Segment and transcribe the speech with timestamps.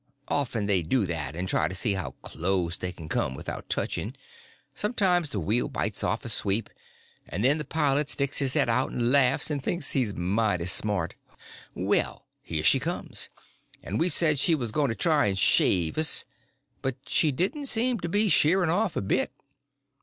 [0.29, 4.15] Often they do that and try to see how close they can come without touching;
[4.73, 6.71] sometimes the wheel bites off a sweep,
[7.27, 11.13] and then the pilot sticks his head out and laughs, and thinks he's mighty smart.
[11.75, 13.29] Well, here she comes,
[13.83, 16.25] and we said she was going to try and shave us;
[16.81, 19.31] but she didn't seem to be sheering off a bit.